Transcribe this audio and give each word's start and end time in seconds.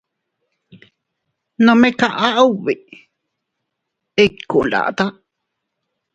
Nome 1.65 1.89
kaʼa 1.99 2.29
ubi 2.49 2.73
inkuu 4.23 4.65
ndataa. 4.67 5.11